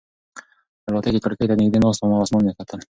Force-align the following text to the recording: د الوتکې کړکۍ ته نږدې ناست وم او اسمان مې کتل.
د 0.83 0.85
الوتکې 0.89 1.19
کړکۍ 1.25 1.45
ته 1.49 1.55
نږدې 1.59 1.79
ناست 1.83 1.99
وم 2.01 2.11
او 2.15 2.25
اسمان 2.25 2.43
مې 2.45 2.53
کتل. 2.59 2.79